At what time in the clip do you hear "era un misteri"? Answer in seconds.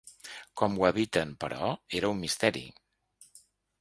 1.99-2.65